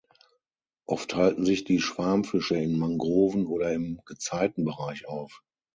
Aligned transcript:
Oft 0.87 1.13
halten 1.13 1.45
sich 1.45 1.63
die 1.63 1.79
Schwarmfische 1.79 2.55
in 2.55 2.79
Mangroven 2.79 3.45
oder 3.45 3.71
im 3.71 4.01
Gezeitenbereich 4.07 5.07
auf. 5.07 5.43